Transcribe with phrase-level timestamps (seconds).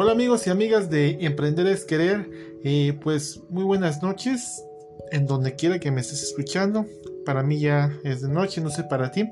[0.00, 2.30] Hola amigos y amigas de Emprender es Querer,
[2.62, 4.64] eh, pues muy buenas noches
[5.10, 6.86] en donde quiera que me estés escuchando.
[7.26, 9.28] Para mí ya es de noche, no sé para ti,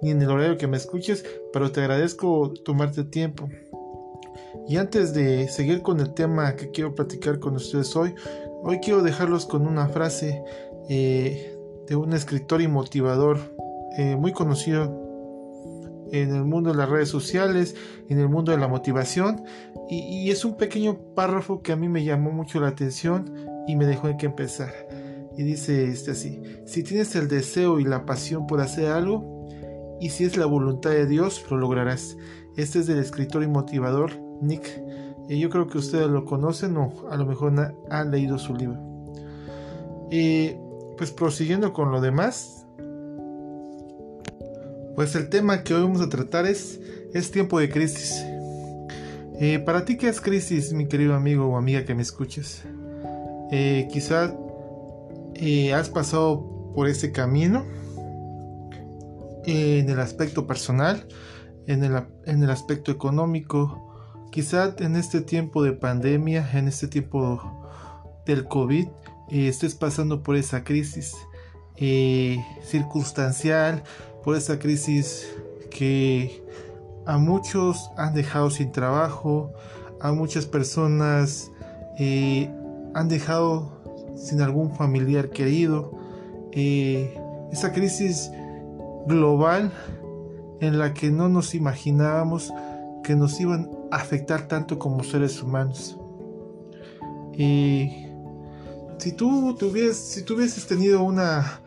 [0.00, 3.50] ni en el horario que me escuches, pero te agradezco tomarte tiempo.
[4.66, 8.14] Y antes de seguir con el tema que quiero platicar con ustedes hoy,
[8.62, 10.42] hoy quiero dejarlos con una frase
[10.88, 11.54] eh,
[11.86, 13.40] de un escritor y motivador
[13.98, 15.07] eh, muy conocido
[16.12, 17.74] en el mundo de las redes sociales,
[18.08, 19.44] en el mundo de la motivación.
[19.88, 23.34] Y, es un pequeño párrafo que a mí me llamó mucho la atención
[23.66, 24.72] y me dejó en que empezar.
[25.36, 29.46] Y dice este así, si tienes el deseo y la pasión por hacer algo,
[30.00, 32.16] y si es la voluntad de Dios, lo lograrás.
[32.56, 34.82] Este es del escritor y motivador Nick.
[35.28, 38.78] Y yo creo que ustedes lo conocen o a lo mejor han leído su libro.
[40.10, 40.54] Y
[40.96, 42.66] pues prosiguiendo con lo demás,
[44.98, 46.80] pues el tema que hoy vamos a tratar es,
[47.14, 48.20] es tiempo de crisis.
[49.38, 52.64] Eh, para ti, ¿qué es crisis, mi querido amigo o amiga que me escuches?
[53.52, 54.34] Eh, quizás
[55.36, 57.64] eh, has pasado por ese camino
[59.44, 61.06] en el aspecto personal,
[61.68, 63.94] en el, en el aspecto económico.
[64.32, 67.70] Quizás en este tiempo de pandemia, en este tiempo
[68.26, 68.88] del COVID,
[69.30, 71.14] estés pasando por esa crisis
[72.64, 73.84] circunstancial
[74.28, 75.26] por esta crisis
[75.70, 76.44] que
[77.06, 79.54] a muchos han dejado sin trabajo,
[80.02, 81.50] a muchas personas
[81.98, 82.50] eh,
[82.92, 83.80] han dejado
[84.16, 85.98] sin algún familiar querido.
[86.52, 87.18] Eh,
[87.52, 88.30] esa crisis
[89.06, 89.72] global
[90.60, 92.52] en la que no nos imaginábamos
[93.02, 95.98] que nos iban a afectar tanto como seres humanos.
[97.32, 98.04] Y
[98.98, 99.56] si tú,
[99.94, 101.62] si tú hubieses tenido una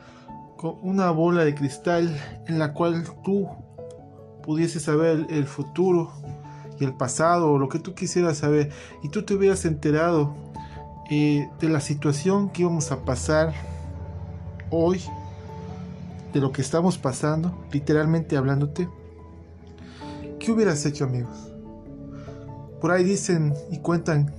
[0.64, 2.16] una bola de cristal
[2.48, 3.48] en la cual tú
[4.44, 6.12] pudieses saber el futuro
[6.80, 8.72] y el pasado o lo que tú quisieras saber
[9.03, 10.36] y tú te hubieras enterado
[11.09, 13.53] eh, de la situación que íbamos a pasar
[14.69, 15.02] hoy,
[16.34, 18.88] de lo que estamos pasando, literalmente hablándote,
[20.40, 21.52] ¿qué hubieras hecho amigos?
[22.80, 24.34] Por ahí dicen y cuentan,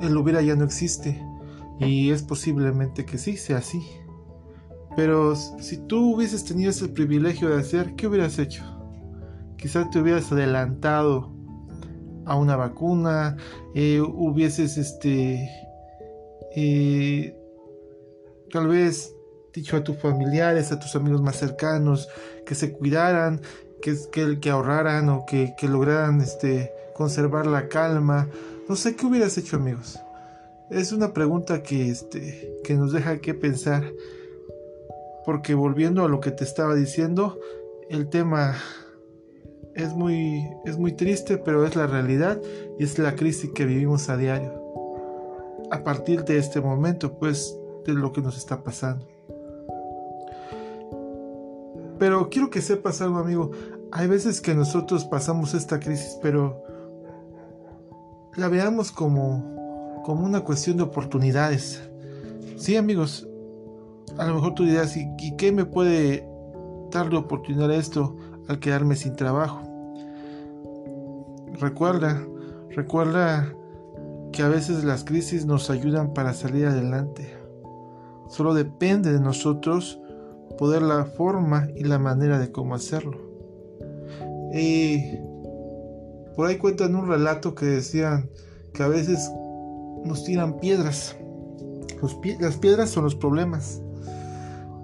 [0.00, 1.22] el hubiera ya no existe
[1.78, 3.82] y es posiblemente que sí sea así.
[4.96, 8.62] Pero si tú hubieses tenido ese privilegio de hacer, ¿qué hubieras hecho?
[9.56, 11.32] Quizás te hubieras adelantado
[12.26, 13.36] a una vacuna,
[13.74, 15.50] eh, hubieses este
[16.56, 17.36] eh,
[18.50, 19.14] tal vez
[19.52, 22.08] dicho a tus familiares, a tus amigos más cercanos,
[22.46, 23.40] que se cuidaran,
[23.82, 28.28] que, que, que ahorraran o que, que, lograran este, conservar la calma.
[28.68, 29.98] No sé qué hubieras hecho amigos.
[30.70, 33.84] Es una pregunta que, este, que nos deja que pensar
[35.24, 37.38] porque volviendo a lo que te estaba diciendo,
[37.88, 38.56] el tema
[39.74, 42.40] es muy, es muy triste, pero es la realidad
[42.78, 44.62] y es la crisis que vivimos a diario.
[45.70, 49.06] A partir de este momento, pues, de lo que nos está pasando.
[51.98, 53.50] Pero quiero que sepas algo, amigo.
[53.92, 56.62] Hay veces que nosotros pasamos esta crisis, pero
[58.36, 61.88] la veamos como, como una cuestión de oportunidades.
[62.56, 63.28] Sí, amigos,
[64.18, 66.28] a lo mejor tú dirás, ¿y, qué me puede
[66.90, 68.16] darle oportunidad a esto
[68.48, 69.60] al quedarme sin trabajo?
[71.58, 72.22] Recuerda,
[72.70, 73.52] recuerda
[74.32, 77.36] que a veces las crisis nos ayudan para salir adelante.
[78.28, 80.00] Solo depende de nosotros
[80.58, 83.18] poder la forma y la manera de cómo hacerlo.
[84.52, 85.18] Y
[86.36, 88.28] por ahí cuentan un relato que decían
[88.72, 89.30] que a veces
[90.04, 91.16] nos tiran piedras.
[92.40, 93.83] las piedras son los problemas.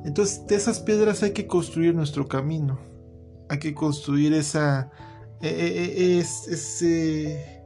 [0.05, 2.79] Entonces, de esas piedras hay que construir nuestro camino.
[3.49, 4.91] Hay que construir esa,
[5.41, 7.65] e, e, e,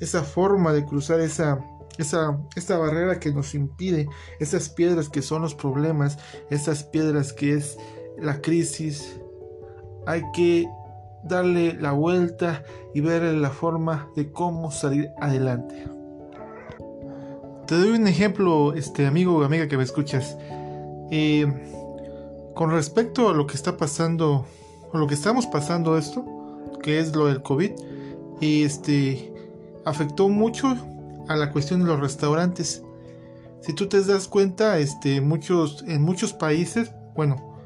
[0.00, 1.58] esa forma de cruzar esa,
[1.98, 4.08] esa, esa barrera que nos impide,
[4.38, 6.18] esas piedras que son los problemas,
[6.50, 7.76] esas piedras que es
[8.18, 9.20] la crisis.
[10.06, 10.68] Hay que
[11.24, 12.62] darle la vuelta
[12.94, 15.86] y ver la forma de cómo salir adelante.
[17.66, 20.38] Te doy un ejemplo, este amigo o amiga que me escuchas.
[21.10, 21.46] Eh,
[22.54, 24.46] con respecto a lo que está pasando,
[24.92, 26.24] o lo que estamos pasando esto,
[26.82, 27.70] que es lo del COVID,
[28.40, 29.32] este,
[29.84, 30.76] afectó mucho
[31.28, 32.82] a la cuestión de los restaurantes.
[33.60, 37.58] Si tú te das cuenta, este, muchos, en muchos países, bueno,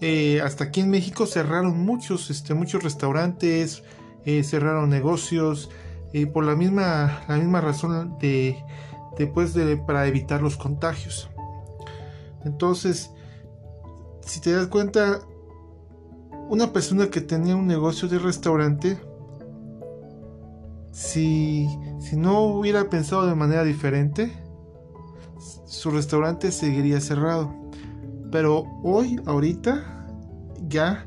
[0.00, 3.82] eh, hasta aquí en México cerraron muchos, este, muchos restaurantes,
[4.24, 5.70] eh, cerraron negocios,
[6.32, 8.56] por la misma, la misma razón de,
[9.18, 11.28] después de, para evitar los contagios.
[12.48, 13.10] Entonces,
[14.22, 15.20] si te das cuenta,
[16.48, 18.98] una persona que tenía un negocio de restaurante
[20.90, 21.68] si,
[22.00, 24.32] si no hubiera pensado de manera diferente,
[25.66, 27.54] su restaurante seguiría cerrado.
[28.32, 30.08] Pero hoy, ahorita,
[30.68, 31.06] ya,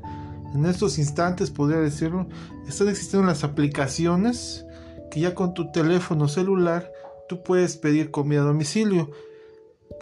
[0.53, 2.27] en estos instantes, podría decirlo,
[2.67, 4.65] están existiendo las aplicaciones
[5.09, 6.89] que ya con tu teléfono celular
[7.27, 9.09] tú puedes pedir comida a domicilio.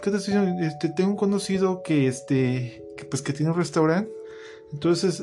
[0.02, 0.64] ¿Qué te estoy diciendo?
[0.64, 4.10] Este, tengo un conocido que, este, pues, que tiene un restaurante.
[4.72, 5.22] Entonces,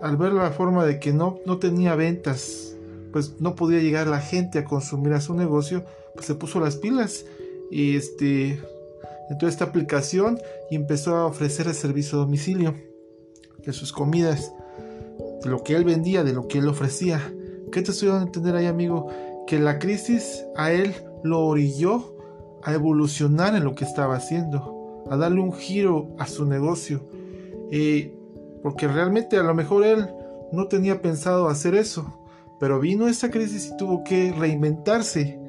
[0.00, 2.74] al ver la forma de que no, no tenía ventas,
[3.12, 5.84] pues no podía llegar la gente a consumir a su negocio,
[6.14, 7.24] pues se puso las pilas
[7.70, 8.60] y este
[9.30, 10.38] entró esta aplicación
[10.70, 12.74] y empezó a ofrecer el servicio a domicilio
[13.64, 14.52] de sus comidas,
[15.42, 17.32] de lo que él vendía, de lo que él ofrecía.
[17.72, 19.08] ¿Qué te estoy dando a entender ahí, amigo?
[19.46, 22.13] Que la crisis a él lo orilló
[22.64, 27.08] a evolucionar en lo que estaba haciendo, a darle un giro a su negocio.
[28.62, 30.08] Porque realmente a lo mejor él
[30.52, 32.20] no tenía pensado hacer eso,
[32.60, 35.44] pero vino esta crisis y tuvo que reinventarse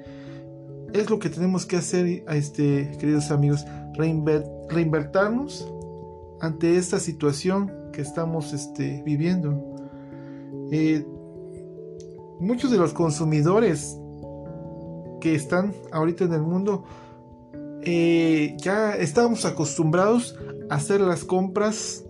[0.99, 3.65] es lo que tenemos que hacer, este, queridos amigos,
[3.97, 5.67] reinvertirnos
[6.39, 9.75] ante esta situación que estamos este, viviendo.
[10.71, 11.05] Eh,
[12.39, 13.97] muchos de los consumidores
[15.21, 16.85] que están ahorita en el mundo
[17.85, 20.35] eh, ya estábamos acostumbrados
[20.69, 22.03] a hacer las compras,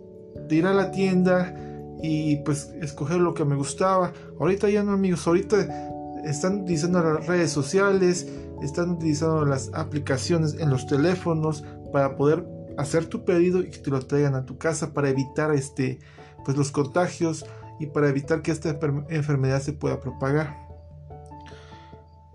[0.48, 1.54] de ir a la tienda
[2.02, 4.14] y pues escoger lo que me gustaba.
[4.40, 5.92] Ahorita ya no amigos, ahorita
[6.26, 8.28] están utilizando las redes sociales,
[8.62, 12.46] están utilizando las aplicaciones en los teléfonos para poder
[12.78, 16.00] hacer tu pedido y que te lo traigan a tu casa para evitar este
[16.44, 17.46] pues los contagios
[17.80, 18.78] y para evitar que esta
[19.10, 20.66] enfermedad se pueda propagar.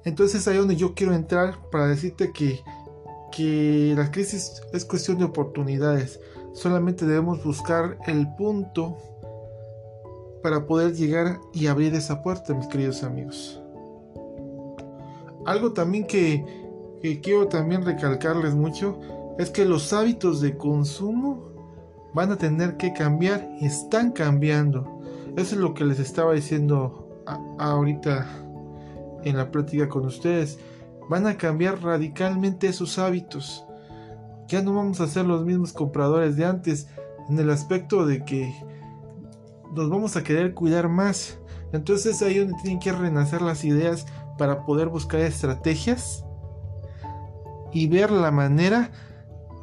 [0.04, 2.60] Entonces ahí donde yo quiero entrar para decirte que,
[3.30, 6.20] que la crisis es cuestión de oportunidades.
[6.52, 8.96] Solamente debemos buscar el punto
[10.42, 13.60] para poder llegar y abrir esa puerta, mis queridos amigos.
[15.46, 16.44] Algo también que,
[17.22, 18.98] quiero también recalcarles mucho
[19.38, 21.50] es que los hábitos de consumo
[22.14, 25.00] van a tener que cambiar y están cambiando.
[25.36, 27.22] Eso es lo que les estaba diciendo
[27.58, 28.26] ahorita
[29.24, 30.58] en la plática con ustedes.
[31.10, 33.64] Van a cambiar radicalmente sus hábitos.
[34.46, 36.86] Ya no vamos a ser los mismos compradores de antes
[37.28, 38.54] en el aspecto de que
[39.74, 41.36] nos vamos a querer cuidar más.
[41.72, 44.06] Entonces ahí donde tienen que renacer las ideas
[44.38, 46.24] para poder buscar estrategias
[47.72, 48.92] y ver la manera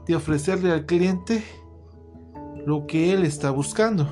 [0.06, 1.46] de ofrecerle al cliente
[2.66, 4.06] lo que él está buscando.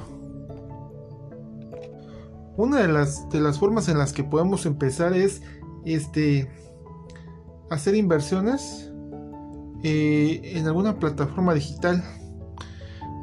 [2.55, 5.41] Una de las, de las formas en las que podemos empezar es
[5.83, 6.49] este,
[7.75, 8.91] hacer inversiones
[9.83, 12.03] eh, en alguna plataforma digital,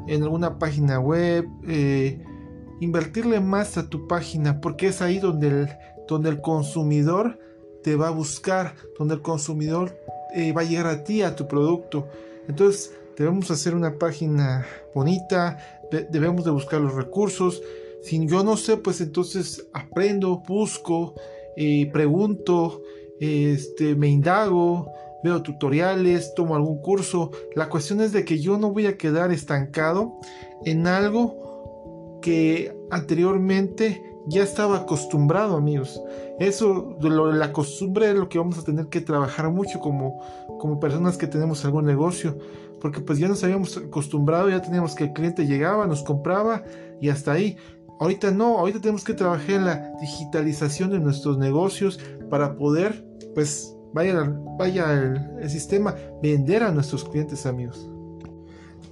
[0.07, 2.23] en alguna página web, eh,
[2.79, 5.69] invertirle más a tu página, porque es ahí donde el,
[6.07, 7.39] donde el consumidor
[7.83, 9.97] te va a buscar, donde el consumidor
[10.35, 12.07] eh, va a llegar a ti, a tu producto.
[12.47, 15.57] Entonces debemos hacer una página bonita,
[16.11, 17.61] debemos de buscar los recursos.
[18.03, 21.15] Si yo no sé, pues entonces aprendo, busco,
[21.91, 22.81] pregunto,
[23.23, 24.91] este, me indago,
[25.23, 27.31] veo tutoriales, tomo algún curso.
[27.55, 30.19] La cuestión es de que yo no voy a quedar estancado
[30.65, 36.01] en algo que anteriormente ya estaba acostumbrado, amigos.
[36.39, 40.21] Eso, de lo, la costumbre es lo que vamos a tener que trabajar mucho como,
[40.59, 42.37] como personas que tenemos algún negocio.
[42.81, 46.63] Porque pues ya nos habíamos acostumbrado, ya teníamos que el cliente llegaba, nos compraba
[46.99, 47.55] y hasta ahí.
[47.99, 51.99] Ahorita no, ahorita tenemos que trabajar en la digitalización de nuestros negocios
[52.29, 54.93] para poder, pues, vaya,
[55.41, 57.89] el sistema, vender a nuestros clientes, amigos.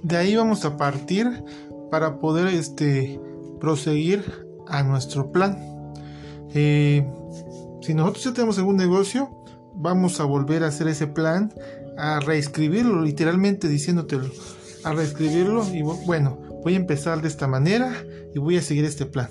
[0.02, 1.44] De ahí vamos a partir
[1.90, 3.20] para poder este,
[3.60, 4.24] proseguir
[4.68, 5.58] a nuestro plan.
[6.54, 7.06] Eh,
[7.80, 9.30] si nosotros ya tenemos algún negocio,
[9.74, 11.52] vamos a volver a hacer ese plan,
[11.98, 14.30] a reescribirlo, literalmente diciéndotelo,
[14.84, 17.92] a reescribirlo y bueno, voy a empezar de esta manera
[18.34, 19.28] y voy a seguir este plan.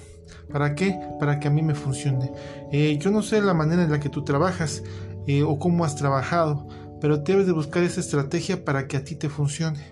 [0.52, 1.00] ¿Para qué?
[1.20, 2.32] Para que a mí me funcione.
[2.72, 4.84] Eh, yo no sé la manera en la que tú trabajas
[5.28, 6.68] eh, o cómo has trabajado,
[7.00, 9.84] pero debes de buscar esa estrategia para que a ti te funcione.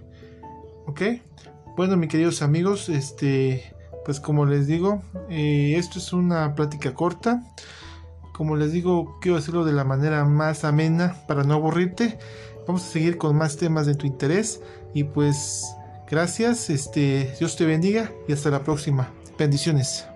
[0.85, 1.01] ¿Ok?
[1.75, 3.73] Bueno, mis queridos amigos, este
[4.09, 7.43] pues como les digo, eh, esto es una plática corta.
[8.33, 12.17] Como les digo, quiero decirlo de la manera más amena para no aburrirte.
[12.65, 14.61] Vamos a seguir con más temas de tu interés.
[14.95, 15.67] Y pues
[16.09, 19.11] gracias, este, Dios te bendiga y hasta la próxima.
[19.37, 20.08] Bendiciones.